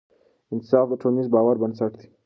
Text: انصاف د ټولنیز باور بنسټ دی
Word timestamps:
انصاف 0.53 0.85
د 0.89 0.93
ټولنیز 1.01 1.27
باور 1.35 1.55
بنسټ 1.61 1.91
دی 1.99 2.07